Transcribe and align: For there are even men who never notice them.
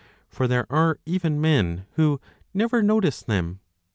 For 0.31 0.47
there 0.47 0.65
are 0.71 0.97
even 1.05 1.39
men 1.39 1.85
who 1.91 2.19
never 2.55 2.81
notice 2.81 3.21
them. 3.21 3.59